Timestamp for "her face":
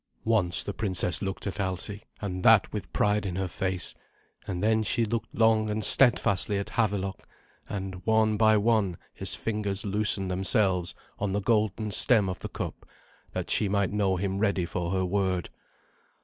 3.35-3.93